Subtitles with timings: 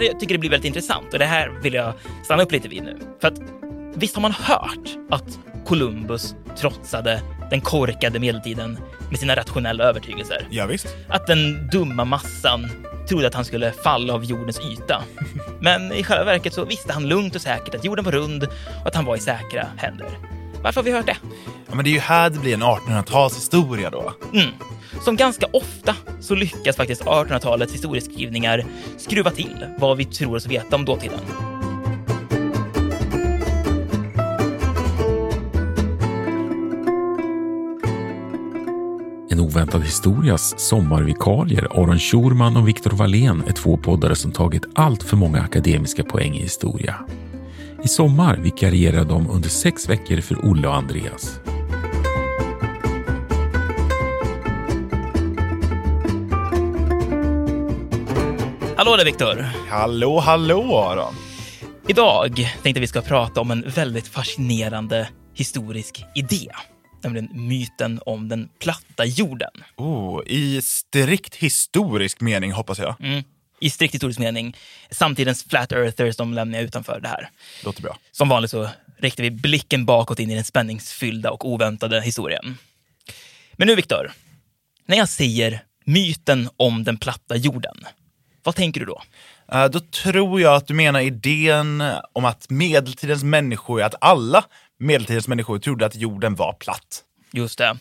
[0.00, 1.92] Här jag tycker det blir väldigt intressant och det här vill jag
[2.24, 2.98] stanna upp lite vid nu.
[3.20, 3.38] För att
[3.94, 8.78] visst har man hört att Columbus trotsade den korkade medeltiden
[9.10, 10.46] med sina rationella övertygelser.
[10.50, 10.86] Ja, visst.
[11.08, 12.66] Att den dumma massan
[13.08, 15.02] trodde att han skulle falla av jordens yta.
[15.60, 18.42] Men i själva verket så visste han lugnt och säkert att jorden var rund
[18.80, 20.37] och att han var i säkra händer.
[20.62, 21.16] Varför har vi hört det?
[21.68, 24.12] Ja, men det är ju här det blir en 1800-talshistoria då.
[24.34, 24.50] Mm.
[25.04, 28.64] Som ganska ofta så lyckas faktiskt 1800-talets historieskrivningar
[28.96, 31.18] skruva till vad vi tror oss veta om dåtiden.
[39.30, 45.02] En oväntad historias sommarvikarier Aron Schurman och Viktor Wallén är två poddare som tagit allt
[45.02, 46.94] för många akademiska poäng i historia.
[47.82, 51.40] I sommar vikarierar de under sex veckor för Olle och Andreas.
[58.76, 59.46] Hallå där Viktor!
[59.68, 61.14] Hallå, hallå Aron!
[61.88, 66.50] Idag tänkte vi ska prata om en väldigt fascinerande historisk idé.
[67.02, 69.50] Nämligen myten om den platta jorden.
[69.76, 72.94] Oh, I strikt historisk mening hoppas jag.
[73.00, 73.22] Mm.
[73.60, 74.56] I strikt historisk mening.
[74.90, 77.30] Samtidens flat earthers, de lämnar jag utanför det här.
[77.64, 77.98] Låter bra.
[78.12, 82.58] Som vanligt så riktar vi blicken bakåt in i den spänningsfyllda och oväntade historien.
[83.52, 84.12] Men nu Viktor,
[84.86, 87.84] när jag säger myten om den platta jorden,
[88.42, 89.02] vad tänker du då?
[89.54, 94.44] Uh, då tror jag att du menar idén om att medeltidens människor, att alla
[94.78, 97.04] medeltidens människor trodde att jorden var platt.
[97.32, 97.76] Just det.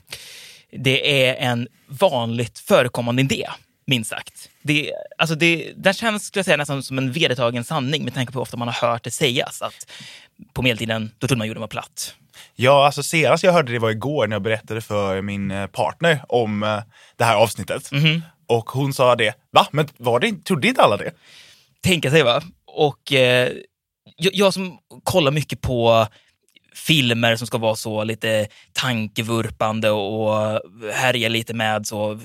[0.72, 3.50] Det är en vanligt förekommande idé,
[3.88, 4.50] minst sagt.
[4.62, 8.34] Det, alltså det, den känns skulle jag säga, nästan som en vedertagen sanning med tanke
[8.34, 9.62] på hur ofta man har hört det sägas.
[9.62, 9.92] Att
[10.54, 12.16] på medeltiden då trodde man jorden var platt.
[12.56, 16.22] Ja, alltså senast jag hörde det var igår när jag berättade för min eh, partner
[16.30, 16.80] om eh,
[17.16, 17.92] det här avsnittet.
[17.92, 18.22] Mhm.
[18.48, 19.68] Och hon sa det, va?
[19.72, 21.12] Men var det, trodde inte alla det?
[21.82, 22.42] Tänka sig va?
[22.66, 23.52] Och eh,
[24.16, 26.08] jag, jag som kollar mycket på
[26.76, 30.62] filmer som ska vara så lite tankevurpande och
[30.94, 32.20] härja lite med så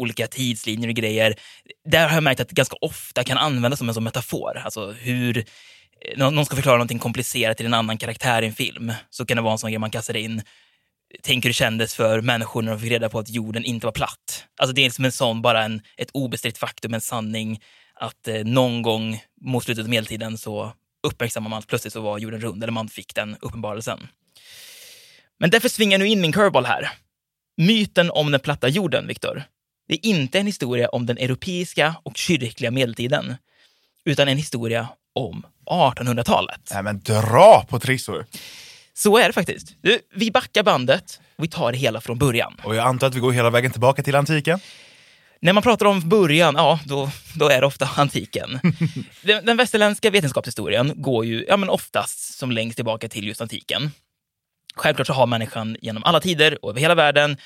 [0.00, 1.34] olika tidslinjer och grejer.
[1.84, 4.62] Där har jag märkt att det ganska ofta kan användas som en sån metafor.
[4.64, 5.44] Alltså hur eh,
[6.16, 9.36] någon någon ska förklara någonting komplicerat till en annan karaktär i en film, så kan
[9.36, 10.42] det vara en sån grej man kastar in.
[11.22, 13.92] Tänk hur det kändes för människor när de fick reda på att jorden inte var
[13.92, 14.44] platt.
[14.60, 17.60] Alltså det är som en sån, bara en, ett obestritt faktum, en sanning,
[17.94, 20.72] att eh, någon gång mot slutet av medeltiden så
[21.02, 24.08] uppmärksammar man att plötsligt så var jorden rund, eller man fick den uppenbarelsen.
[25.38, 26.90] Men därför svingar jag nu in min curveball här.
[27.56, 29.44] Myten om den platta jorden, Viktor,
[29.90, 33.36] det är inte en historia om den europeiska och kyrkliga medeltiden,
[34.04, 36.60] utan en historia om 1800-talet.
[36.72, 38.26] Nej men dra på trissor!
[38.94, 39.74] Så är det faktiskt.
[39.82, 42.60] Du, vi backar bandet och vi tar det hela från början.
[42.64, 44.60] Och jag antar att vi går hela vägen tillbaka till antiken?
[45.40, 48.60] När man pratar om början, ja, då, då är det ofta antiken.
[49.22, 53.90] den, den västerländska vetenskapshistorien går ju ja, men oftast som längst tillbaka till just antiken.
[54.74, 57.36] Självklart så har människan genom alla tider och över hela världen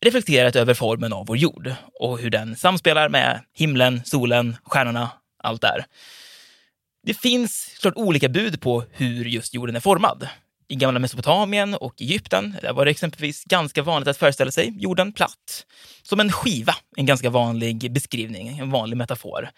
[0.00, 5.10] reflekterat över formen av vår jord och hur den samspelar med himlen, solen, stjärnorna,
[5.42, 5.84] allt där.
[7.02, 10.28] Det finns klart olika bud på hur just jorden är formad.
[10.68, 15.12] I gamla Mesopotamien och Egypten där var det exempelvis ganska vanligt att föreställa sig jorden
[15.12, 15.66] platt.
[16.02, 19.50] Som en skiva, en ganska vanlig beskrivning, en vanlig metafor.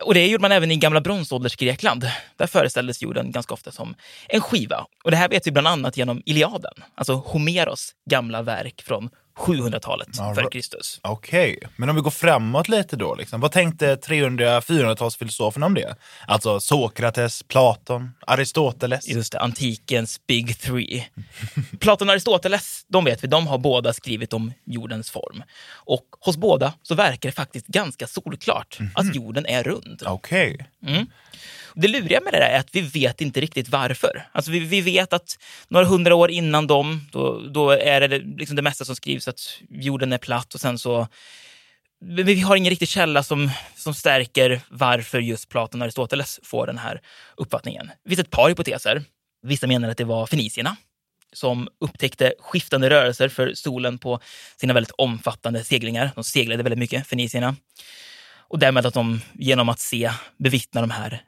[0.00, 2.10] Och det gjorde man även i gamla bronsåldersgrekland.
[2.36, 3.94] Där föreställdes jorden ganska ofta som
[4.28, 4.86] en skiva.
[5.04, 10.08] Och det här vet vi bland annat genom Iliaden, alltså Homeros gamla verk från 700-talet
[10.12, 11.00] Ja, före Kristus.
[11.02, 13.40] Okej, men om vi går framåt lite då, liksom.
[13.40, 15.96] vad tänkte 300-400-talsfilosoferna om det?
[16.26, 19.08] Alltså Sokrates, Platon, Aristoteles?
[19.08, 21.06] Just det, antikens big three.
[21.80, 25.42] Platon och Aristoteles, de vet vi, de har båda skrivit om jordens form.
[25.72, 30.02] Och hos båda så verkar det faktiskt ganska solklart att jorden är rund.
[30.06, 30.66] Okej.
[30.86, 31.06] Mm.
[31.74, 34.28] Det luriga med det där är att vi vet inte riktigt varför.
[34.32, 35.38] Alltså vi, vi vet att
[35.68, 39.40] några hundra år innan dem, då, då är det liksom det mesta som skrivs att
[39.70, 41.08] jorden är platt och sen så
[42.04, 46.66] men vi har ingen riktig källa som, som stärker varför just Platon och Aristoteles får
[46.66, 47.00] den här
[47.36, 47.90] uppfattningen.
[48.04, 49.02] Det finns ett par hypoteser.
[49.42, 50.76] Vissa menar att det var fenicierna
[51.32, 54.20] som upptäckte skiftande rörelser för solen på
[54.56, 56.10] sina väldigt omfattande seglingar.
[56.14, 57.56] De seglade väldigt mycket, fenicierna.
[58.48, 61.22] Och därmed att de genom att se, bevittna de här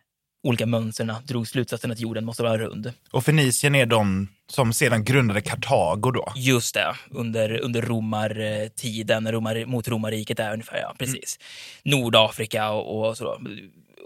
[0.44, 2.92] olika mönstren drog slutsatsen att jorden måste vara rund.
[3.10, 6.32] Och Fenicien är de som sedan grundade Kartago då?
[6.36, 11.38] Just det, under, under romartiden, romar, mot romarriket där ungefär, ja precis.
[11.84, 12.00] Mm.
[12.00, 13.40] Nordafrika och, och så.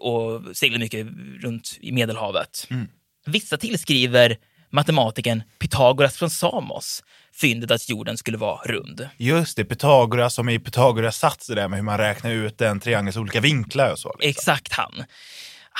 [0.00, 1.06] Och seglade mycket
[1.42, 2.66] runt i Medelhavet.
[2.70, 2.88] Mm.
[3.26, 4.36] Vissa tillskriver
[4.70, 7.02] matematikern Pythagoras från Samos
[7.40, 9.08] fyndet att jorden skulle vara rund.
[9.16, 12.80] Just det, Pythagoras som i Pythagoras sats det där med hur man räknar ut en
[12.80, 14.08] triangels olika vinklar och så.
[14.08, 14.30] Liksom.
[14.30, 15.04] Exakt han.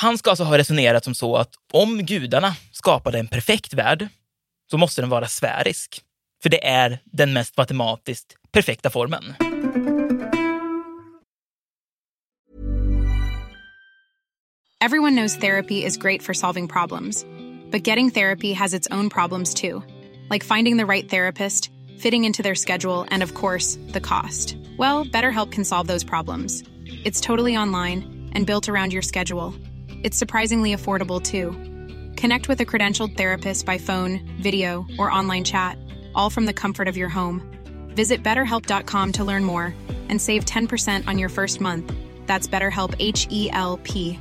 [0.01, 4.09] Han ska alltså ha resonerat som så att om gudarna skapade en perfekt värld
[4.71, 6.01] så måste den vara sfärisk.
[6.43, 9.35] För det är den mest matematiskt perfekta formen.
[14.85, 17.27] Everyone knows therapy is great for solving problems.
[17.71, 19.83] But getting therapy has its own problems too.
[20.31, 21.71] Like finding the right therapist,
[22.03, 24.57] fitting into their schedule, and of course, the cost.
[24.79, 26.63] Well, BetterHelp can solve those problems.
[27.05, 29.55] It's totally online and built around your schedule.
[30.03, 31.53] It's surprisingly affordable too.
[32.17, 35.79] Connect with a credentialed therapist by phone, video, or online chat,
[36.15, 37.43] all from the comfort of your home.
[37.95, 39.75] Visit betterhelp.com to learn more
[40.09, 41.93] and save 10% on your first month.
[42.27, 44.19] That's BetterHelp H E L P.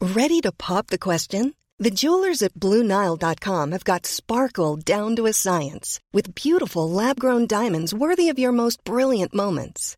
[0.00, 1.54] Ready to pop the question?
[1.80, 7.46] The jewelers at Bluenile.com have got sparkle down to a science with beautiful lab grown
[7.46, 9.97] diamonds worthy of your most brilliant moments.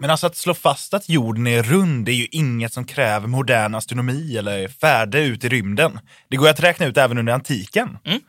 [0.00, 3.74] Men alltså att slå fast att jorden är rund är ju inget som kräver modern
[3.74, 6.00] astronomi eller färde ut i rymden.
[6.28, 7.98] Det går att räkna ut även under antiken.
[8.04, 8.20] Mm.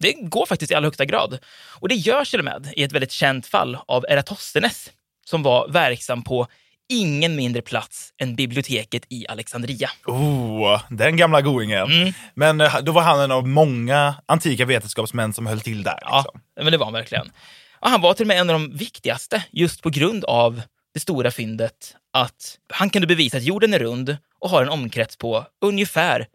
[0.00, 1.38] Det går faktiskt i allra högsta grad.
[1.80, 4.90] Och det görs till och med i ett väldigt känt fall av Eratosthenes
[5.24, 6.46] som var verksam på
[6.88, 9.90] ingen mindre plats än biblioteket i Alexandria.
[10.06, 11.92] Oh, den gamla goingen.
[11.92, 12.12] Mm.
[12.34, 15.98] Men eh, då var han en av många antika vetenskapsmän som höll till där.
[16.00, 16.40] Liksom.
[16.56, 17.32] Ja, men det var han verkligen.
[17.80, 20.62] Och han var till och med en av de viktigaste just på grund av
[20.94, 25.16] det stora fyndet att han kunde bevisa att jorden är rund och har en omkrets
[25.16, 26.26] på ungefär,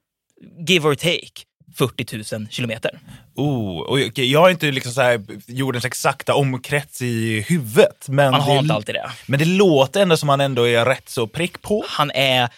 [0.68, 1.44] give or take,
[1.75, 3.00] 40 000 kilometer.
[3.36, 8.06] Oh, och jag har inte liksom så jordens exakta omkrets i huvudet.
[8.09, 9.12] Men Man har det, inte alltid det.
[9.25, 11.86] Men det låter ändå som han ändå är rätt så prick på.
[11.88, 12.50] Han är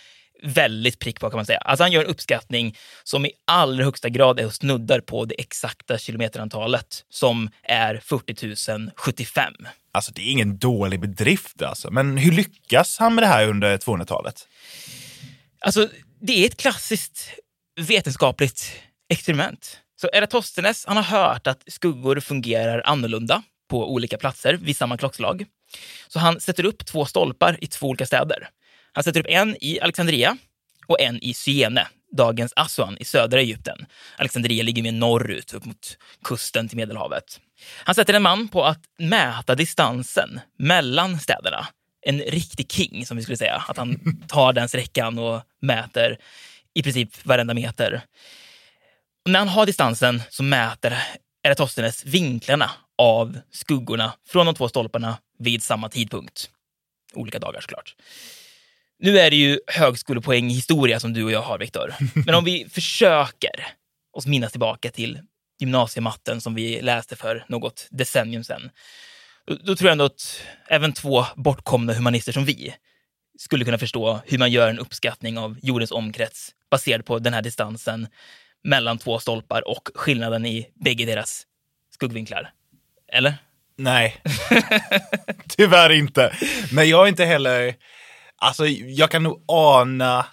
[0.43, 1.59] väldigt prick på kan man säga.
[1.59, 5.35] Alltså han gör en uppskattning som i allra högsta grad är och snuddar på det
[5.35, 9.53] exakta kilometerantalet som är 40 075.
[9.91, 11.91] Alltså det är ingen dålig bedrift alltså.
[11.91, 14.47] Men hur lyckas han med det här under 200-talet?
[15.59, 15.89] Alltså
[16.21, 17.29] det är ett klassiskt
[17.79, 18.71] vetenskapligt
[19.09, 19.79] experiment.
[20.01, 25.45] Så Eratosthenes han har hört att skuggor fungerar annorlunda på olika platser vid samma klockslag.
[26.07, 28.49] Så han sätter upp två stolpar i två olika städer.
[28.99, 30.37] Han sätter upp en i Alexandria
[30.87, 33.85] och en i Syene, dagens Aswan i södra Egypten.
[34.17, 37.39] Alexandria ligger mer norrut, upp mot kusten till Medelhavet.
[37.83, 41.67] Han sätter en man på att mäta distansen mellan städerna.
[42.01, 43.63] En riktig king, som vi skulle säga.
[43.67, 46.17] Att han tar den sträckan och mäter
[46.73, 48.01] i princip varenda meter.
[49.25, 50.97] Och när han har distansen så mäter
[51.43, 56.49] Eratosthenes vinklarna av skuggorna från de två stolparna vid samma tidpunkt.
[57.13, 57.95] Olika dagar såklart.
[58.99, 61.93] Nu är det ju högskolepoäng i historia som du och jag har, Viktor.
[62.25, 63.67] Men om vi försöker
[64.13, 65.19] oss minnas tillbaka till
[65.59, 68.69] gymnasiematten som vi läste för något decennium sedan.
[69.47, 72.73] Då, då tror jag ändå att även två bortkomna humanister som vi
[73.39, 77.41] skulle kunna förstå hur man gör en uppskattning av jordens omkrets baserad på den här
[77.41, 78.07] distansen
[78.63, 81.43] mellan två stolpar och skillnaden i bägge deras
[81.93, 82.51] skuggvinklar.
[83.11, 83.35] Eller?
[83.77, 84.21] Nej,
[85.47, 86.33] tyvärr inte.
[86.71, 87.75] Men jag är inte heller...
[88.39, 90.25] Alltså, jag kan nog ana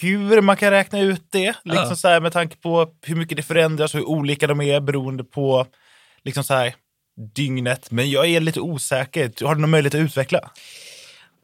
[0.00, 1.54] hur man kan räkna ut det.
[1.64, 4.80] Liksom så här, med tanke på hur mycket det förändras och hur olika de är
[4.80, 5.66] beroende på
[6.24, 6.74] liksom så här,
[7.34, 9.44] dygnet, men jag är lite osäker.
[9.46, 10.50] Har du någon möjlighet att utveckla?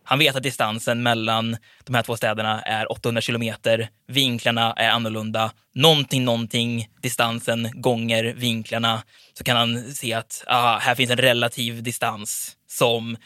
[0.07, 3.89] Han vet att distansen mellan de här två städerna är 800 kilometer.
[4.09, 5.53] Vinklarna är annorlunda.
[5.75, 9.03] Någonting, någonting, distansen gånger vinklarna.
[9.39, 13.17] Så kan han se att aha, här finns en relativ distans som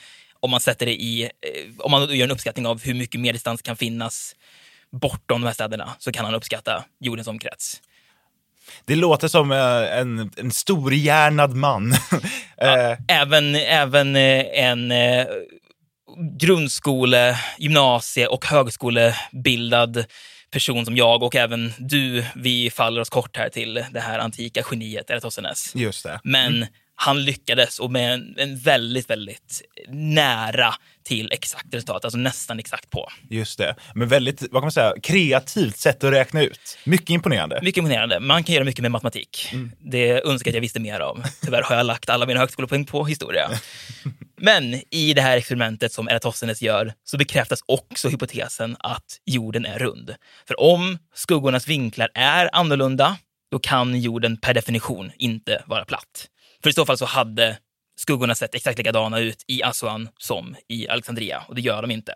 [0.40, 1.30] om man sätter det i, eh,
[1.78, 4.37] om man gör en uppskattning av hur mycket mer distans kan finnas
[4.90, 7.83] bortom de här städerna så kan han uppskatta jordens omkrets.
[8.85, 11.95] Det låter som eh, en, en storhjärnad man.
[12.57, 14.92] Ja, Eh, även, även en
[16.38, 20.04] grundskole, gymnasie och högskolebildad
[20.50, 24.62] person som jag och även du, vi faller oss kort här till det här antika
[24.71, 25.75] geniet Eratosthenes.
[25.75, 26.21] Just det.
[26.25, 26.66] Men
[27.00, 30.75] han lyckades och med en, en väldigt, väldigt nära
[31.05, 33.09] till exakt resultat, alltså nästan exakt på.
[33.31, 33.76] Just det.
[33.95, 36.78] Men väldigt, vad kan man säga, kreativt sätt att räkna ut.
[36.85, 37.61] Mycket imponerande.
[37.62, 38.21] Mycket imponerande.
[38.21, 39.52] Man kan göra mycket med matematik.
[39.78, 41.23] Det önskar jag att jag visste mer om.
[41.45, 43.50] Tyvärr har jag lagt alla mina högskolepoäng på historia.
[44.37, 49.78] Men i det här experimentet som Eratosthenes gör så bekräftas också hypotesen att jorden är
[49.78, 50.14] rund.
[50.49, 53.17] För om skuggornas vinklar är annorlunda,
[53.50, 56.28] då kan jorden per definition inte vara platt.
[56.62, 57.58] För i så fall så hade
[57.96, 62.14] skuggorna sett exakt likadana ut i Aswan som i Alexandria och det gör de inte.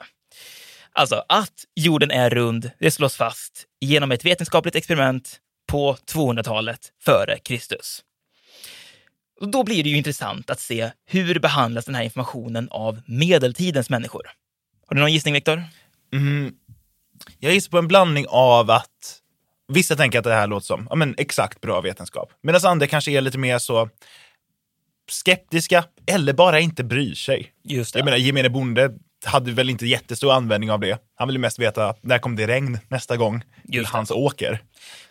[0.92, 7.38] Alltså att jorden är rund, det slås fast genom ett vetenskapligt experiment på 200-talet före
[7.38, 8.02] Kristus.
[9.40, 13.90] Och då blir det ju intressant att se hur behandlas den här informationen av medeltidens
[13.90, 14.30] människor.
[14.86, 15.64] Har du någon gissning, Viktor?
[16.12, 16.54] Mm.
[17.38, 19.20] Jag gissar på en blandning av att
[19.68, 22.32] vissa tänker att det här låter som ja, men exakt bra vetenskap.
[22.42, 23.88] Medan andra kanske är lite mer så
[25.12, 27.52] skeptiska eller bara inte bryr sig.
[27.64, 27.98] Just det.
[27.98, 28.90] Jag menar, gemene bonde
[29.24, 30.98] hade väl inte jättestor användning av det.
[31.14, 33.86] Han ville mest veta när kommer det regn nästa gång det.
[33.86, 34.50] hans åker.
[34.50, 34.58] Tror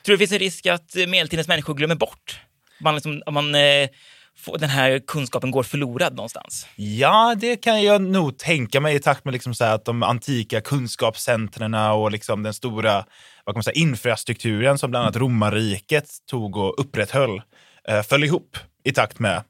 [0.04, 2.40] du det finns en risk att eh, medeltidens människor glömmer bort?
[2.80, 3.90] Man liksom, om man, eh,
[4.38, 6.68] får, den här kunskapen går förlorad någonstans?
[6.76, 10.62] Ja, det kan jag nog tänka mig i takt med liksom så att de antika
[10.62, 13.06] kunskapscentren och liksom den stora
[13.46, 17.42] vad kan man säga, infrastrukturen som bland annat romarriket tog och upprätthöll
[17.88, 19.44] eh, föll ihop i takt med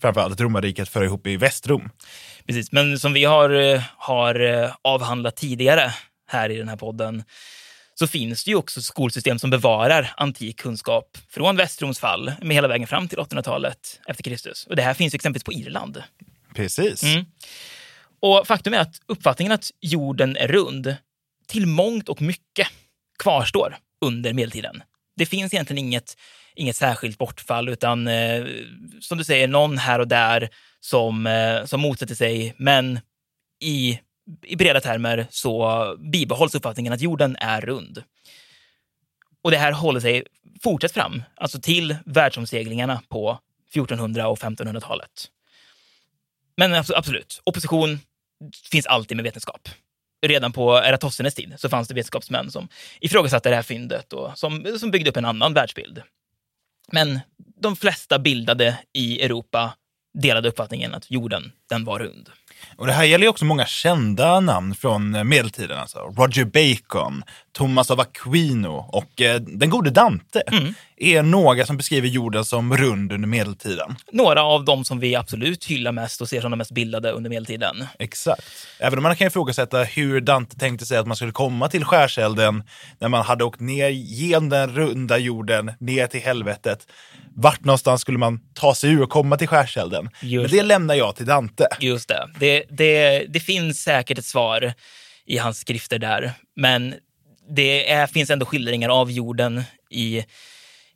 [0.00, 1.90] framförallt att romarriket föll ihop i Västrom.
[2.46, 5.94] Precis, men som vi har, eh, har eh, avhandlat tidigare
[6.26, 7.24] här i den här podden
[7.94, 12.68] så finns det ju också skolsystem som bevarar antik kunskap från Västroms fall med hela
[12.68, 14.66] vägen fram till 800-talet efter Kristus.
[14.66, 16.02] Och det här finns exempelvis på Irland.
[16.54, 17.02] Precis.
[17.02, 17.24] Mm.
[18.20, 20.96] Och faktum är att uppfattningen att jorden är rund
[21.46, 22.68] till mångt och mycket
[23.18, 24.82] kvarstår under medeltiden.
[25.18, 26.16] Det finns egentligen inget,
[26.54, 28.46] inget särskilt bortfall, utan eh,
[29.00, 33.00] som du säger, någon här och där som, eh, som motsätter sig, men
[33.60, 34.00] i,
[34.42, 38.02] i breda termer så bibehålls uppfattningen att jorden är rund.
[39.42, 40.22] Och det här håller sig
[40.62, 43.38] fortsatt fram, alltså till världsomseglingarna på
[43.70, 45.28] 1400 och 1500-talet.
[46.56, 48.00] Men absolut, opposition
[48.70, 49.68] finns alltid med vetenskap.
[50.26, 52.68] Redan på Eratosthenes tid så fanns det vetenskapsmän som
[53.00, 56.02] ifrågasatte det här fyndet och som, som byggde upp en annan världsbild.
[56.92, 57.20] Men
[57.60, 59.74] de flesta bildade i Europa
[60.18, 62.30] delade uppfattningen att jorden, den var rund.
[62.76, 65.78] Och det här gäller ju också många kända namn från medeltiden.
[65.78, 67.22] Alltså Roger Bacon,
[67.58, 70.74] Thomas av Aquino och eh, den gode Dante Mm.
[70.96, 73.96] är några som beskriver jorden som rund under medeltiden.
[74.12, 77.30] Några av dem som vi absolut hyllar mest och ser som de mest bildade under
[77.30, 77.86] medeltiden.
[77.98, 78.42] Exakt.
[78.78, 82.62] Även om man kan ifrågasätta hur Dante tänkte sig att man skulle komma till skärselden
[82.98, 86.86] när man hade åkt ner genom den runda jorden ner till helvetet.
[87.34, 90.10] Vart någonstans skulle man ta sig ur och komma till skärselden?
[90.22, 91.66] Just Men det lämnar jag till Dante.
[91.80, 92.28] Just det.
[92.38, 93.24] Det, det.
[93.28, 94.72] det finns säkert ett svar
[95.26, 96.94] i hans skrifter där, men
[97.48, 100.24] det är, finns ändå skildringar av jorden i,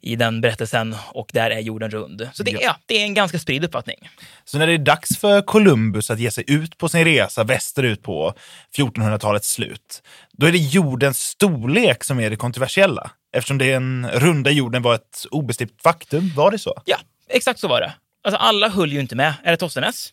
[0.00, 2.28] i den berättelsen och där är jorden rund.
[2.32, 2.58] Så det, Ja.
[2.62, 2.76] ja.
[2.86, 4.10] det är en ganska spridd uppfattning.
[4.44, 8.02] Så när det är dags för Columbus att ge sig ut på sin resa västerut
[8.02, 8.34] på
[8.76, 13.10] 1400-talets slut, då är det jordens storlek som är det kontroversiella.
[13.36, 16.82] Eftersom den runda jorden var ett obestritt faktum, var det så?
[16.84, 16.96] Ja,
[17.28, 17.92] exakt så var det.
[18.24, 20.12] Alltså, alla höll ju inte med Eratosthenes.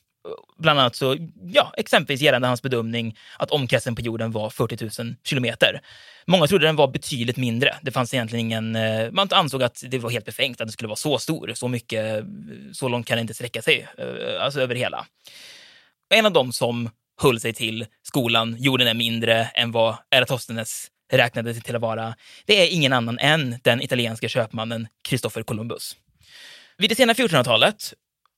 [0.58, 5.16] Bland annat så, ja, exempelvis gällande hans bedömning att omkretsen på jorden var 40 000
[5.24, 5.82] kilometer.
[6.26, 7.76] Många trodde den var betydligt mindre.
[7.82, 8.76] Det fanns egentligen ingen...
[8.76, 11.52] Eh, man ansåg att det var helt befängt att den skulle vara så stor.
[11.54, 12.24] Så mycket, eh,
[12.74, 15.06] så långt kan det inte sträcka sig, eh, alltså över hela.
[16.10, 16.90] En av dem som
[17.22, 22.62] höll sig till skolan, jorden är mindre än vad Eratosthenes räknade till att vara, det
[22.62, 25.96] är ingen annan än den italienska köpmannen Christopher Columbus.
[26.78, 27.94] Vid det sena 1400-talet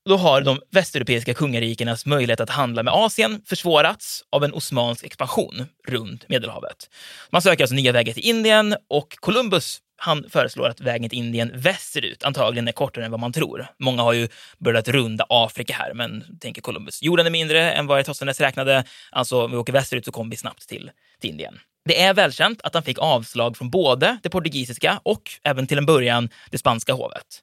[0.05, 5.65] då har de västeuropeiska kungarikernas möjlighet att handla med Asien försvårats av en osmansk expansion
[5.87, 6.89] runt Medelhavet.
[7.29, 11.51] Man söker alltså nya vägar till Indien och Columbus han föreslår att vägen till Indien
[11.53, 13.67] västerut antagligen är kortare än vad man tror.
[13.79, 14.27] Många har ju
[14.57, 19.45] börjat runda Afrika här, men tänker Columbus, jorden är mindre än vad Eratosthenes räknade, alltså
[19.45, 21.59] om vi åker västerut så kommer vi snabbt till, till Indien.
[21.85, 25.85] Det är välkänt att han fick avslag från både det portugisiska och även till en
[25.85, 27.41] början det spanska hovet.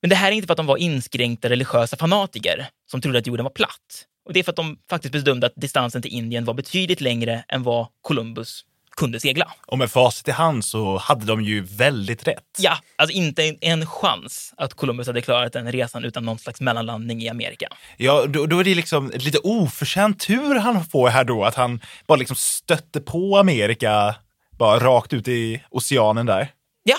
[0.00, 3.26] Men det här är inte för att de var inskränkta religiösa fanatiker som trodde att
[3.26, 4.06] jorden var platt.
[4.24, 7.44] Och det är för att de faktiskt bedömde att distansen till Indien var betydligt längre
[7.48, 8.64] än vad Columbus
[8.96, 9.52] kunde segla.
[9.66, 12.44] Och med facit i hand så hade de ju väldigt rätt.
[12.58, 17.22] Ja, alltså inte en chans att Columbus hade klarat den resan utan någon slags mellanlandning
[17.22, 17.68] i Amerika.
[17.96, 21.80] Ja, då, då är det liksom lite oförtjänt tur han får här då, att han
[22.06, 24.14] bara liksom stötte på Amerika
[24.58, 26.52] bara rakt ut i oceanen där.
[26.82, 26.96] Ja,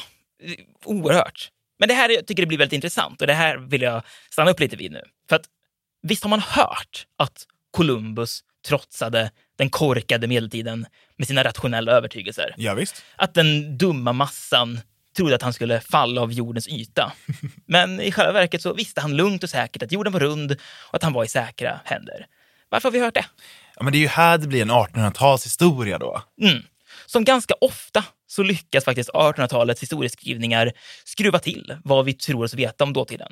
[0.85, 1.51] oerhört.
[1.81, 4.51] Men det här jag tycker jag blir väldigt intressant och det här vill jag stanna
[4.51, 5.01] upp lite vid nu.
[5.29, 5.45] För att
[6.01, 10.85] visst har man hört att Columbus trotsade den korkade medeltiden
[11.17, 12.53] med sina rationella övertygelser.
[12.57, 13.03] Ja, visst.
[13.15, 14.79] Att den dumma massan
[15.17, 17.13] trodde att han skulle falla av jordens yta.
[17.65, 20.95] Men i själva verket så visste han lugnt och säkert att jorden var rund och
[20.95, 22.25] att han var i säkra händer.
[22.69, 23.25] Varför har vi hört det?
[23.75, 26.21] Ja, men det är ju här det blir en 1800-talshistoria då.
[26.41, 26.63] Mm.
[27.05, 30.71] Som ganska ofta så lyckas faktiskt 1800-talets historieskrivningar
[31.05, 33.31] skruva till vad vi tror oss veta om dåtiden.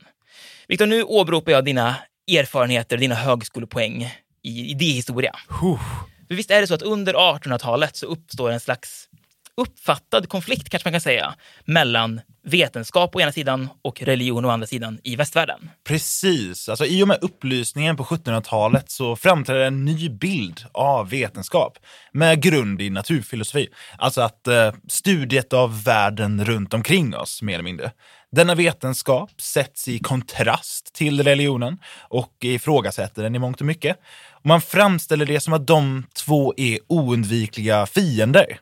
[0.68, 1.96] Viktor, nu åberopar jag dina
[2.32, 4.14] erfarenheter, dina högskolepoäng
[4.44, 5.36] i idéhistoria.
[5.62, 5.80] Huh.
[6.28, 9.10] För visst är det så att under 1800-talet så uppstår en slags
[9.60, 11.34] uppfattad konflikt, kanske man kan säga,
[11.66, 15.70] mellan vetenskap å ena sidan och religion å andra sidan i västvärlden.
[15.88, 16.70] Precis.
[16.70, 21.78] Alltså, I och med upplysningen på 1700-talet så framträder en ny bild av vetenskap
[22.12, 23.68] med grund i naturfilosofi.
[23.98, 27.92] Alltså att eh, studiet av världen runt omkring oss, mer eller mindre.
[28.32, 33.98] Denna vetenskap sätts i kontrast till religionen och ifrågasätter den i mångt och mycket.
[34.32, 38.60] Och man framställer det som att de två är oundvikliga fiender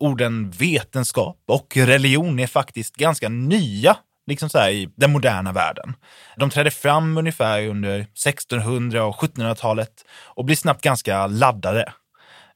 [0.00, 5.94] orden vetenskap och religion är faktiskt ganska nya liksom så i den moderna världen.
[6.36, 11.92] De trädde fram ungefär under 1600 och 1700-talet och blir snabbt ganska laddade.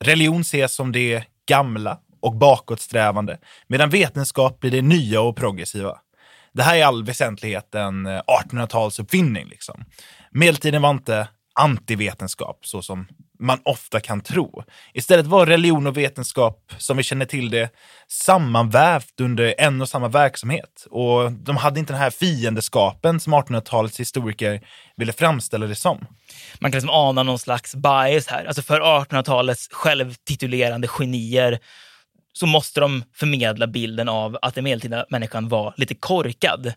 [0.00, 5.98] Religion ses som det gamla och bakåtsträvande, medan vetenskap blir det nya och progressiva.
[6.52, 9.42] Det här är i all väsentlighet en 1800-talsuppfinning.
[9.42, 9.84] Eh, liksom.
[10.30, 11.28] Medeltiden var inte
[11.60, 13.06] antivetenskap så som
[13.38, 14.62] man ofta kan tro.
[14.94, 17.70] Istället var religion och vetenskap, som vi känner till det,
[18.08, 20.86] sammanvävt under en och samma verksamhet.
[20.90, 24.60] Och de hade inte den här fiendeskapen som 1800-talets historiker
[24.96, 26.06] ville framställa det som.
[26.60, 28.44] Man kan liksom ana någon slags bias här.
[28.44, 31.58] Alltså för 1800-talets självtitulerande genier
[32.32, 36.72] så måste de förmedla bilden av att den medeltida människan var lite korkad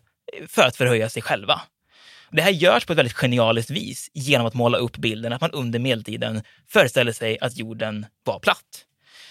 [0.48, 1.60] för att förhöja sig själva.
[2.36, 5.50] Det här görs på ett väldigt genialiskt vis genom att måla upp bilden att man
[5.50, 8.84] under medeltiden föreställer sig att jorden var platt.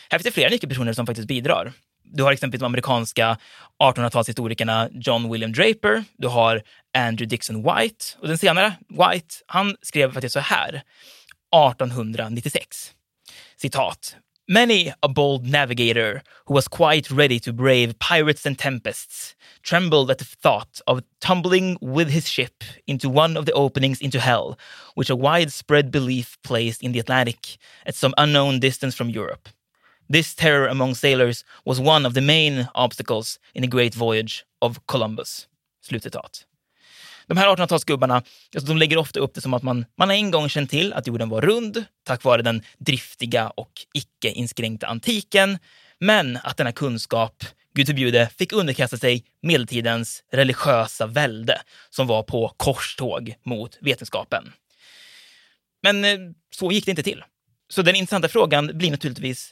[0.10, 1.74] Här finns det flera nyckelpersoner som faktiskt bidrar.
[2.04, 3.38] Du har exempelvis de amerikanska
[3.84, 6.62] 1800-talshistorikerna John William Draper, du har
[6.98, 12.94] Andrew Dixon White och den senare, White, han skrev faktiskt så här 1896.
[13.56, 14.16] Citat.
[14.50, 20.18] Many a bold navigator who was quite ready to brave pirates and tempests trembled at
[20.18, 24.60] the thought of tumbling with his ship into one of the openings into hell,
[24.96, 29.48] which a widespread belief placed in the Atlantic at some unknown distance from Europe.
[30.10, 34.86] This terror among sailors was one of the main obstacles in the great voyage of
[34.88, 35.48] Columbus.
[35.82, 36.44] Slutcitat.
[37.28, 38.24] De här 1800-talsgubbarna
[38.56, 40.94] alltså de lägger ofta upp det som att man, man har en gång känt till
[40.94, 45.58] att jorden var rund tack vare den driftiga och icke inskränkta antiken,
[46.00, 47.44] men att denna kunskap,
[47.76, 54.52] gud förbjude, fick underkasta sig medeltidens religiösa välde som var på korståg mot vetenskapen.
[55.84, 56.18] Men eh,
[56.56, 57.24] så gick det inte till.
[57.70, 59.52] Så den intressanta frågan blir naturligtvis,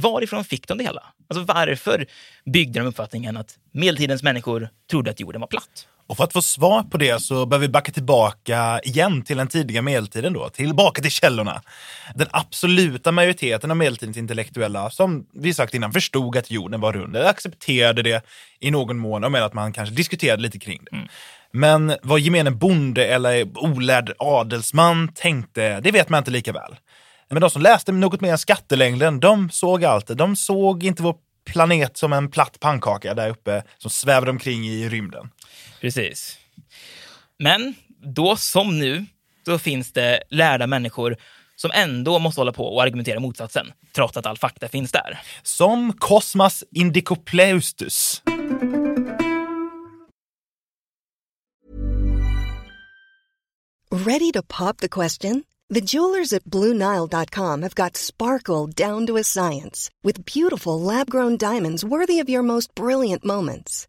[0.00, 1.04] varifrån fick de det hela?
[1.28, 2.06] Alltså varför
[2.44, 5.88] byggde de uppfattningen att medeltidens människor trodde att jorden var platt?
[6.12, 9.48] Och för att få svar på det så behöver vi backa tillbaka igen till den
[9.48, 11.62] tidiga medeltiden då, tillbaka till källorna.
[12.14, 17.16] Den absoluta majoriteten av medeltidens intellektuella, som vi sagt innan, förstod att jorden var rund,
[17.16, 18.24] eller accepterade det
[18.60, 20.96] i någon mån, och med att man kanske diskuterade lite kring det.
[20.96, 21.08] Mm.
[21.52, 26.76] Men vad gemene bonde eller olärd adelsman tänkte, det vet man inte lika väl.
[27.30, 30.06] Men de som läste något mer än skattelängden, de såg allt.
[30.18, 34.88] De såg inte vår planet som en platt pannkaka där uppe som svävade omkring i
[34.88, 35.30] rymden.
[35.82, 36.38] Precis.
[37.38, 39.06] Men då som nu,
[39.44, 41.16] så finns det lärda människor
[41.56, 45.20] som ändå måste hålla på och argumentera motsatsen, trots att all fakta finns där.
[45.42, 48.22] Som Cosmas Indicopleustus.
[53.90, 55.44] Ready to pop the question?
[55.74, 61.36] The jewelers at BlueNile.com have got sparkle down to a science with beautiful lab grown
[61.36, 63.88] diamonds worthy of your most brilliant moments.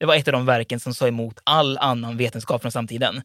[0.00, 3.22] Det var ett av de verken som sa emot all annan vetenskap från samtiden.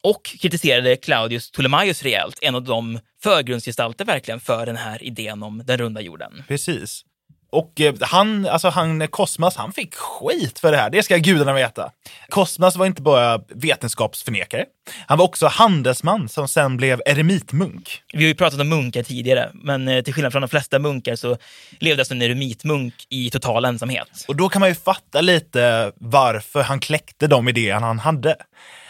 [0.00, 5.62] Och kritiserade Claudius Ptolemaios rejält, en av de förgrundsgestalter verkligen för den här idén om
[5.64, 6.42] den runda jorden.
[6.48, 7.04] Precis.
[7.50, 10.90] Och eh, han, alltså han, Kosmas, han fick skit för det här.
[10.90, 11.90] Det ska gudarna veta.
[12.28, 14.64] Kosmas var inte bara vetenskapsförnekare.
[15.06, 18.02] Han var också handelsman som sen blev eremitmunk.
[18.12, 21.16] Vi har ju pratat om munkar tidigare, men eh, till skillnad från de flesta munkar
[21.16, 21.36] så
[21.80, 24.24] levde alltså en eremitmunk i total ensamhet.
[24.28, 28.36] Och då kan man ju fatta lite varför han kläckte de idéer han hade.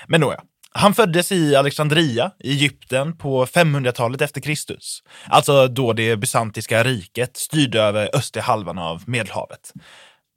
[0.07, 0.41] Men nåja,
[0.77, 5.03] han föddes i Alexandria i Egypten på 500-talet efter Kristus.
[5.27, 9.73] Alltså då det bysantiska riket styrde över östra halvan av Medelhavet.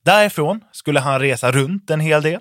[0.06, 2.40] Därifrån skulle han resa runt en hel del.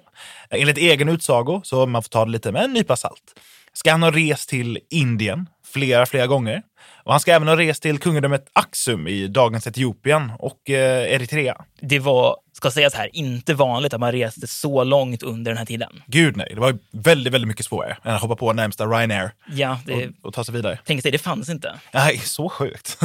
[0.50, 3.40] Enligt egen utsago, så man får ta det lite med en nypa salt,
[3.72, 6.62] ska han ha rest till Indien flera, flera gånger.
[7.04, 11.56] Och han ska även ha rest till kungadömet Axum i dagens Etiopien och eh, Eritrea.
[11.80, 15.64] Det var, ska sägas här, inte vanligt att man reste så långt under den här
[15.64, 16.02] tiden.
[16.06, 19.78] Gud nej, det var väldigt, väldigt mycket svårare än att hoppa på närmsta Ryanair Ja,
[19.86, 20.78] det, och, och ta sig vidare.
[20.84, 21.74] tänk sig, det fanns inte.
[21.94, 22.98] Nej, så sjukt.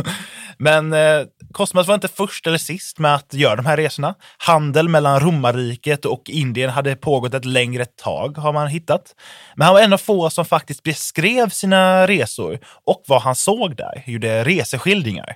[0.58, 1.22] Men eh,
[1.52, 4.16] Kosmas var inte först eller sist med att göra de här resorna.
[4.38, 9.16] Handel mellan romarriket och Indien hade pågått ett längre tag, har man hittat.
[9.56, 12.53] Men han var en av få som faktiskt beskrev sina resor
[12.86, 15.36] och vad han såg där, gjorde reseskildringar.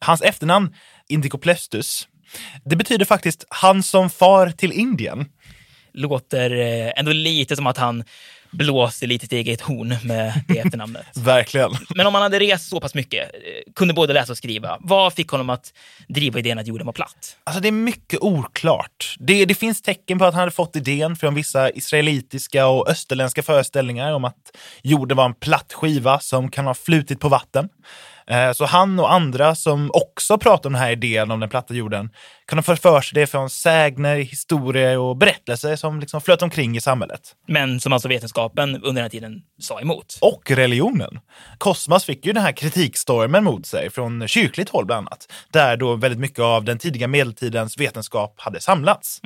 [0.00, 0.74] Hans efternamn,
[1.08, 2.08] Indicoplestus,
[2.64, 5.26] det betyder faktiskt han som far till Indien.
[5.92, 8.04] Låter eh, ändå lite som att han
[8.54, 11.06] blåser lite till eget horn med det efternamnet.
[11.14, 11.70] Verkligen.
[11.94, 15.12] Men om han hade rest så pass mycket, eh, kunde både läsa och skriva, vad
[15.12, 15.72] fick honom att
[16.08, 17.36] driva idén att jorden var platt?
[17.44, 19.16] Alltså det är mycket oklart.
[19.18, 23.42] Det, det finns tecken på att han hade fått idén från vissa israelitiska och österländska
[23.42, 27.68] föreställningar om att jorden var en platt skiva som kan ha flutit på vatten.
[28.26, 31.74] Eh, Så han och andra som också pratar om den här idén om den platta
[31.74, 32.10] jorden
[32.46, 36.76] kan ha fått för sig det från sägner, historier och berättelser som liksom flöt omkring
[36.76, 37.20] i samhället.
[37.48, 40.18] Men som alltså vetenskapen under den här tiden sa emot.
[40.20, 41.18] Och religionen.
[41.58, 45.94] Kosmas fick ju den här kritikstormen mot sig från kyrkligt håll bland annat, där då
[45.94, 49.20] väldigt mycket av den tidiga medeltidens vetenskap hade samlats.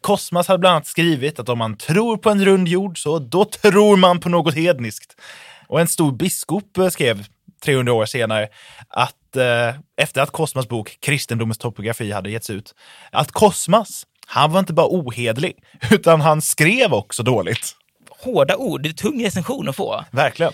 [0.00, 3.44] Kosmas hade bland annat skrivit att om man tror på en rund jord så då
[3.44, 5.20] tror man på något hedniskt.
[5.66, 7.26] Och en stor biskop skrev
[7.64, 8.48] 300 år senare
[8.88, 12.74] att eh, efter att Kosmas bok Kristendomens topografi hade getts ut,
[13.12, 15.56] att Kosmas, han var inte bara ohedlig,
[15.90, 17.76] utan han skrev också dåligt.
[18.20, 20.04] Hårda ord, det är tung recension att få.
[20.10, 20.52] Verkligen.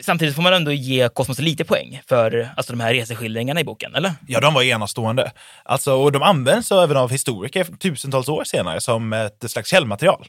[0.00, 3.94] Samtidigt får man ändå ge Kosmos lite poäng för alltså, de här reseskildringarna i boken,
[3.94, 4.12] eller?
[4.26, 5.32] Ja, de var enastående.
[5.64, 10.26] Alltså, och de används även av historiker tusentals år senare som ett slags källmaterial.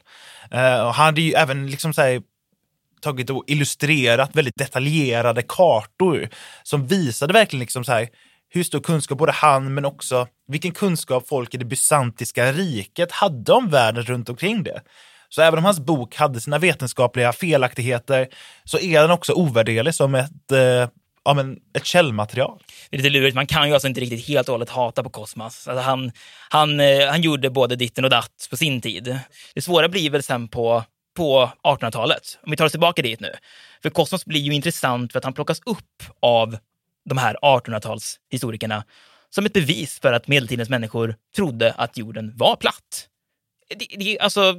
[0.50, 2.22] Eh, och han hade ju även liksom så här,
[3.02, 6.28] tagit och illustrerat väldigt detaljerade kartor
[6.62, 8.08] som visade verkligen liksom så här,
[8.48, 13.52] hur stor kunskap både han men också vilken kunskap folk i det bysantiska riket hade
[13.52, 14.82] om världen runt omkring det.
[15.28, 18.28] Så även om hans bok hade sina vetenskapliga felaktigheter
[18.64, 20.88] så är den också ovärderlig som ett, eh,
[21.24, 22.62] ja, men ett källmaterial.
[22.90, 25.10] Det är lite lurigt, man kan ju alltså inte riktigt helt och hållet hata på
[25.10, 25.68] Kosmas.
[25.68, 26.12] Alltså han,
[26.48, 29.18] han, eh, han gjorde både ditten och datt på sin tid.
[29.54, 33.32] Det svåra blir väl sen på, på 1800-talet, om vi tar oss tillbaka dit nu.
[33.82, 36.56] För Kosmos blir ju intressant för att han plockas upp av
[37.04, 38.82] de här 1800-talshistorikerna
[39.30, 43.08] som ett bevis för att medeltidens människor trodde att jorden var platt.
[43.76, 44.54] Det, det, alltså,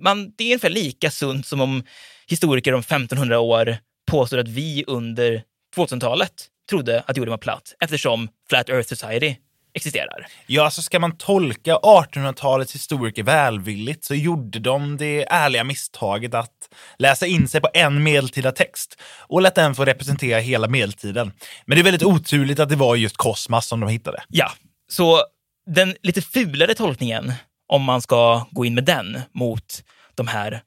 [0.00, 1.84] man, det är ungefär lika sunt som om
[2.26, 3.76] historiker om 1500 år
[4.10, 5.42] påstår att vi under
[5.76, 9.34] 2000-talet trodde att jorden var platt eftersom Flat Earth Society
[9.74, 10.26] existerar.
[10.46, 16.50] Ja, alltså ska man tolka 1800-talets historiker välvilligt så gjorde de det ärliga misstaget att
[16.98, 21.32] läsa in sig på en medeltida text och lät den få representera hela medeltiden.
[21.66, 24.22] Men det är väldigt oturligt att det var just kosmas som de hittade.
[24.28, 24.52] Ja,
[24.88, 25.24] så
[25.66, 27.32] den lite fulare tolkningen,
[27.68, 29.82] om man ska gå in med den mot
[30.14, 30.62] de här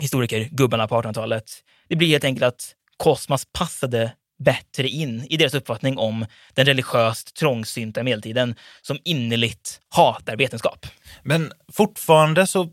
[0.00, 1.44] historikergubbarna på 1800-talet,
[1.88, 7.36] det blir helt enkelt att kosmas passade bättre in i deras uppfattning om den religiöst
[7.36, 10.86] trångsynta medeltiden som innerligt hatar vetenskap.
[11.22, 12.68] Men fortfarande så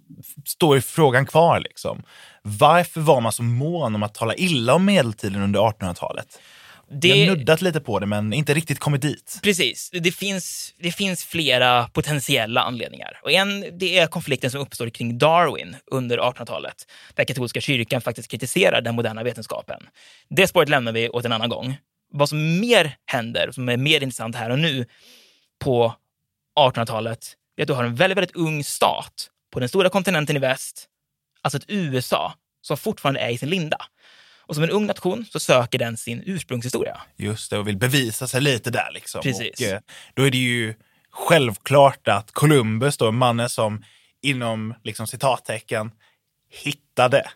[0.46, 1.60] står ju frågan kvar.
[1.60, 2.04] Liksom.
[2.42, 6.40] Varför var man så mån om att tala illa om medeltiden under 1800-talet?
[6.92, 7.08] Det...
[7.08, 9.40] Jag har nuddat lite på det, men inte riktigt kommit dit.
[9.44, 9.90] Precis.
[9.94, 13.20] Det finns, det finns flera potentiella anledningar.
[13.24, 16.76] Och en det är konflikten som uppstår kring Darwin under 1800-talet,
[17.16, 19.84] där katolska kyrkan faktiskt kritiserar den moderna vetenskapen.
[20.30, 21.78] Det spåret lämnar vi åt en annan gång.
[22.12, 24.86] Vad som mer händer, som är mer intressant här och nu
[25.60, 25.94] på
[26.60, 30.40] 1800-talet, är att du har en väldigt, väldigt ung stat på den stora kontinenten i
[30.40, 30.88] väst,
[31.42, 33.78] alltså ett USA, som fortfarande är i sin linda.
[34.50, 37.02] Och som en ung nation så söker den sin ursprungshistoria.
[37.18, 38.92] Just det, och vill bevisa sig lite där.
[38.94, 39.22] Liksom.
[39.22, 39.60] Precis.
[39.60, 39.80] Och, eh,
[40.14, 40.74] då är det ju
[41.12, 43.84] självklart att Columbus, då, mannen som
[44.22, 45.92] inom liksom, citattecken
[46.50, 47.30] hittade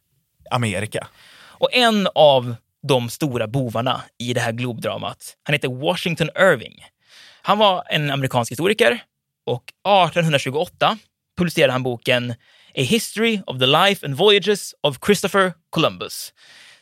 [0.52, 1.08] Amerika.
[1.36, 2.56] Och en av
[2.88, 6.86] de stora bovarna i det här globdramat, han heter Washington Irving.
[7.42, 9.04] Han var en amerikansk historiker
[9.46, 10.98] och 1828
[11.38, 12.32] publicerade han boken
[12.76, 16.34] A History of the Life and Voyages of Christopher Columbus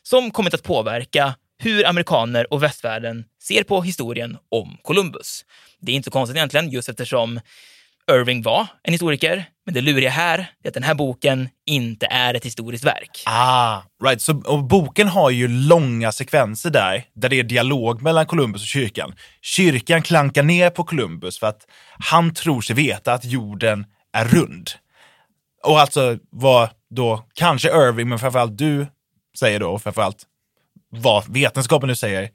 [0.03, 5.45] som kommit att påverka hur amerikaner och västvärlden ser på historien om Columbus.
[5.79, 7.39] Det är inte så konstigt egentligen, just eftersom
[8.11, 9.45] Irving var en historiker.
[9.65, 13.23] Men det luriga här är att den här boken inte är ett historiskt verk.
[13.25, 14.21] Ah, right.
[14.21, 18.67] Så, och boken har ju långa sekvenser där, där det är dialog mellan Columbus och
[18.67, 19.13] kyrkan.
[19.41, 21.67] Kyrkan klankar ner på Columbus för att
[22.09, 24.69] han tror sig veta att jorden är rund.
[25.63, 28.87] Och alltså vad då kanske Irving, men framförallt du
[29.37, 30.25] säger då, och framförallt
[30.89, 32.31] vad vetenskapen nu säger,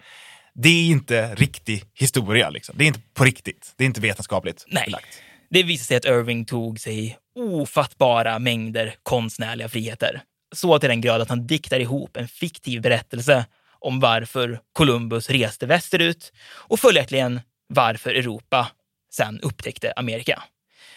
[0.54, 2.50] det är inte riktig historia.
[2.50, 2.74] Liksom.
[2.78, 3.72] Det är inte på riktigt.
[3.76, 4.84] Det är inte vetenskapligt Nej.
[4.86, 5.22] belagt.
[5.50, 10.22] Det visar sig att Irving tog sig ofattbara mängder konstnärliga friheter.
[10.54, 13.44] Så till den grad att han diktar ihop en fiktiv berättelse
[13.78, 18.68] om varför Columbus reste västerut och följaktligen varför Europa
[19.12, 20.42] sen upptäckte Amerika.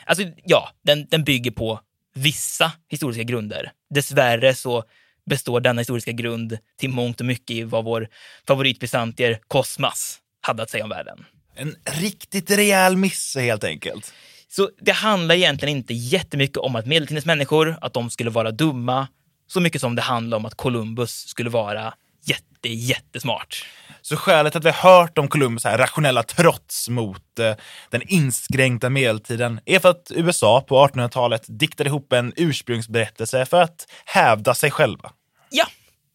[0.06, 1.80] Alltså, ja, den, den bygger på
[2.14, 3.72] vissa historiska grunder.
[3.90, 4.84] Dessvärre så
[5.30, 8.08] består denna historiska grund till mångt och mycket i vad vår
[8.48, 11.26] favoritbysantier Kosmas hade att säga om världen.
[11.56, 14.14] En riktigt rejäl miss helt enkelt.
[14.48, 19.08] Så det handlar egentligen inte jättemycket om att medeltidens människor, att de skulle vara dumma,
[19.48, 21.94] så mycket som det handlar om att Columbus skulle vara
[22.26, 23.66] jätte, jättesmart.
[24.02, 27.54] Så skälet att vi har hört om Columbus här rationella trots mot eh,
[27.90, 33.86] den inskränkta medeltiden är för att USA på 1800-talet diktade ihop en ursprungsberättelse för att
[34.06, 35.12] hävda sig själva.
[35.50, 35.68] Ja,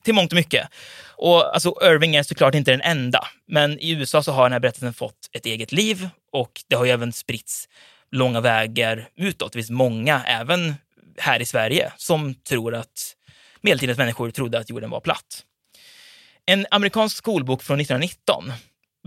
[0.04, 0.68] till mångt och mycket.
[1.16, 4.60] Och alltså, Irving är såklart inte den enda, men i USA så har den här
[4.60, 7.68] berättelsen fått ett eget liv och det har ju även spritts
[8.10, 9.52] långa vägar utåt.
[9.52, 10.74] Det finns många, även
[11.18, 13.16] här i Sverige, som tror att
[13.60, 15.44] medeltidens människor trodde att jorden var platt.
[16.46, 18.52] En amerikansk skolbok från 1919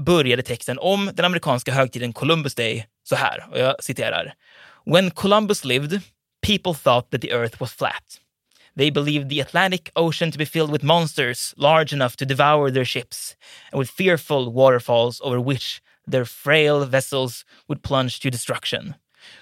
[0.02, 4.34] började texten om den amerikanska högtiden Columbus Day så här, och jag citerar.
[4.86, 6.02] When Columbus lived,
[6.42, 8.22] people thought that the earth was flat.
[8.78, 12.86] They believed the Atlantic Ocean to be filled with monsters large enough to devour their
[12.86, 13.36] ships,
[13.72, 18.94] and with fearful waterfalls over which their frail vessels would plunge to destruction.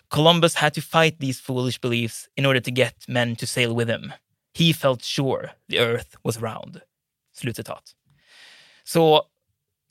[0.09, 3.89] Columbus had to fight these foolish beliefs in order to get men to sail with
[3.89, 4.13] him.
[4.53, 6.81] He felt sure the earth was round.
[7.35, 7.93] Slutcitat.
[8.83, 9.23] Så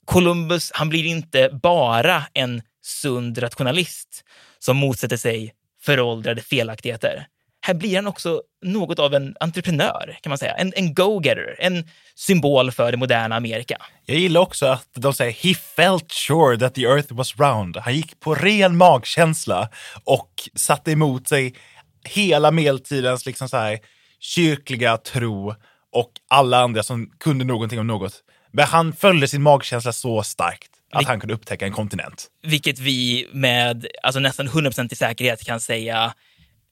[0.05, 4.23] Columbus, han blir inte bara en sund rationalist
[4.59, 7.27] som motsätter sig föråldrade felaktigheter.
[7.65, 10.53] Här blir han också något av en entreprenör, kan man säga.
[10.53, 13.77] En, en go-getter, en symbol för det moderna Amerika.
[14.05, 17.77] Jag gillar också att de säger “He felt sure that the earth was round”.
[17.77, 19.69] Han gick på ren magkänsla
[20.03, 21.55] och satte emot sig
[22.03, 23.79] hela medeltidens liksom så här,
[24.19, 25.55] kyrkliga tro
[25.91, 28.23] och alla andra som kunde någonting om något.
[28.51, 32.27] Men han följde sin magkänsla så starkt att han kunde upptäcka en kontinent.
[32.43, 36.13] Vilket vi med alltså nästan 100% säkerhet kan säga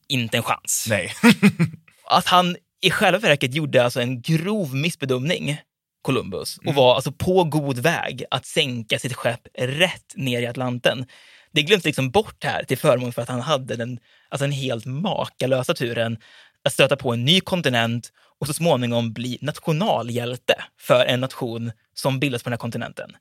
[0.08, 0.86] inte en chans.
[0.90, 1.14] Nej.
[2.06, 5.58] att han i själva verket gjorde alltså en grov missbedömning,
[6.02, 6.76] Columbus, och mm.
[6.76, 11.06] var alltså på god väg att sänka sitt skepp rätt ner i Atlanten.
[11.52, 14.86] Det glöms liksom bort här till förmån för att han hade den, alltså den helt
[14.86, 16.18] makalösa turen
[16.64, 22.20] att stöta på en ny kontinent och så småningom bli nationalhjälte för en nation som
[22.20, 23.12] bildas på den här kontinenten.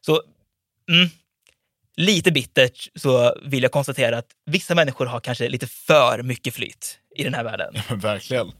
[0.00, 0.22] Så
[0.90, 1.08] mm,
[1.96, 6.98] lite bittert så vill jag konstatera att vissa människor har kanske lite för mycket flyt
[7.16, 7.74] i den här världen.
[7.88, 8.52] Verkligen.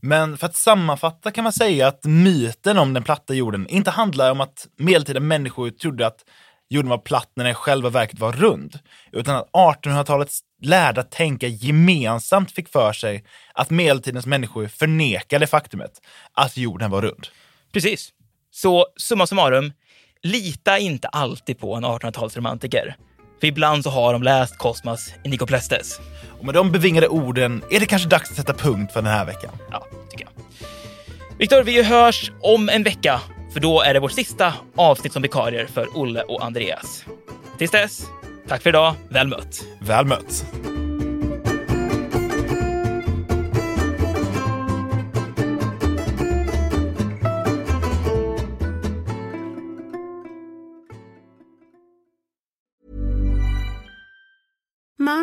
[0.00, 4.30] Men för att sammanfatta kan man säga att myten om den platta jorden inte handlar
[4.30, 6.24] om att medeltida människor trodde att
[6.68, 8.78] jorden var platt när den själva verket var rund,
[9.12, 15.92] utan att 1800-talets lärda tänka gemensamt fick för sig att medeltidens människor förnekade faktumet
[16.32, 17.26] att jorden var rund.
[17.72, 18.12] Precis.
[18.50, 19.72] Så summa summarum,
[20.22, 22.94] lita inte alltid på en 1800-talsromantiker.
[23.40, 26.00] För ibland så har de läst Kosmas i Nikoplestes.
[26.38, 29.26] Och med de bevingade orden är det kanske dags att sätta punkt för den här
[29.26, 29.50] veckan.
[29.70, 30.44] Ja, tycker jag.
[31.38, 33.20] Viktor, vi hörs om en vecka,
[33.52, 37.04] för då är det vårt sista avsnitt som vikarier för Olle och Andreas.
[37.58, 38.02] Tills dess,
[38.48, 38.94] tack för idag.
[39.08, 39.64] Väl mött.
[39.80, 40.44] Väl mött.